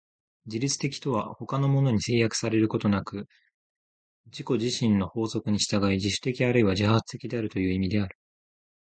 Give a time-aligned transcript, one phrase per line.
[0.47, 3.27] 自律的とは他のものに制約されることなく
[4.25, 8.17] 自己自身の法則に従い、自主的あるいは自発的であるという意味である。